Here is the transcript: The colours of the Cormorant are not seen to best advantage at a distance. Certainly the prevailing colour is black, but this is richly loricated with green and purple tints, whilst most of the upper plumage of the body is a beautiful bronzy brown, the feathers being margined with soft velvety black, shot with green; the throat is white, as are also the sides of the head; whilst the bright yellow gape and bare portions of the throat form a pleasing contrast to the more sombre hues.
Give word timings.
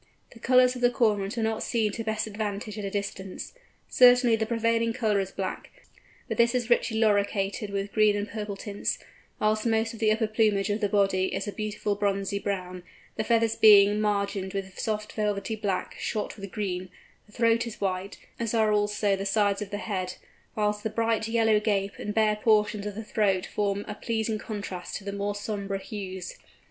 The 0.33 0.39
colours 0.39 0.73
of 0.75 0.81
the 0.81 0.89
Cormorant 0.89 1.37
are 1.37 1.43
not 1.43 1.61
seen 1.61 1.91
to 1.91 2.03
best 2.03 2.25
advantage 2.25 2.75
at 2.79 2.83
a 2.83 2.89
distance. 2.89 3.53
Certainly 3.87 4.37
the 4.37 4.47
prevailing 4.47 4.93
colour 4.93 5.19
is 5.19 5.29
black, 5.29 5.69
but 6.27 6.37
this 6.37 6.55
is 6.55 6.71
richly 6.71 6.99
loricated 6.99 7.69
with 7.69 7.93
green 7.93 8.15
and 8.15 8.27
purple 8.27 8.55
tints, 8.55 8.97
whilst 9.39 9.67
most 9.67 9.93
of 9.93 9.99
the 9.99 10.11
upper 10.11 10.25
plumage 10.25 10.71
of 10.71 10.81
the 10.81 10.89
body 10.89 11.25
is 11.25 11.47
a 11.47 11.51
beautiful 11.51 11.93
bronzy 11.93 12.39
brown, 12.39 12.81
the 13.15 13.23
feathers 13.23 13.55
being 13.55 14.01
margined 14.01 14.55
with 14.55 14.79
soft 14.79 15.11
velvety 15.11 15.55
black, 15.55 15.93
shot 15.99 16.35
with 16.35 16.51
green; 16.51 16.89
the 17.27 17.31
throat 17.31 17.67
is 17.67 17.79
white, 17.79 18.17
as 18.39 18.55
are 18.55 18.71
also 18.73 19.15
the 19.15 19.23
sides 19.23 19.61
of 19.61 19.69
the 19.69 19.77
head; 19.77 20.15
whilst 20.55 20.81
the 20.81 20.89
bright 20.89 21.27
yellow 21.27 21.59
gape 21.59 21.99
and 21.99 22.15
bare 22.15 22.37
portions 22.37 22.87
of 22.87 22.95
the 22.95 23.03
throat 23.03 23.45
form 23.45 23.85
a 23.87 23.93
pleasing 23.93 24.39
contrast 24.39 24.95
to 24.95 25.03
the 25.03 25.13
more 25.13 25.35
sombre 25.35 25.77
hues. 25.77 26.39